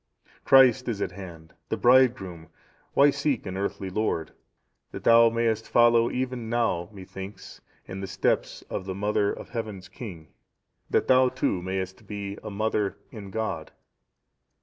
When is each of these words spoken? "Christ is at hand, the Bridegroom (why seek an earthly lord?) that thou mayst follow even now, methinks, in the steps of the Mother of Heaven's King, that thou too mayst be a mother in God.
"Christ 0.45 0.87
is 0.87 0.99
at 0.99 1.11
hand, 1.11 1.53
the 1.69 1.77
Bridegroom 1.77 2.47
(why 2.95 3.11
seek 3.11 3.45
an 3.45 3.55
earthly 3.55 3.91
lord?) 3.91 4.31
that 4.91 5.03
thou 5.03 5.29
mayst 5.29 5.69
follow 5.69 6.09
even 6.09 6.49
now, 6.49 6.89
methinks, 6.91 7.61
in 7.85 7.99
the 8.01 8.07
steps 8.07 8.63
of 8.67 8.85
the 8.85 8.95
Mother 8.95 9.31
of 9.31 9.49
Heaven's 9.49 9.89
King, 9.89 10.29
that 10.89 11.07
thou 11.07 11.29
too 11.29 11.61
mayst 11.61 12.07
be 12.07 12.35
a 12.43 12.49
mother 12.49 12.97
in 13.11 13.29
God. 13.29 13.73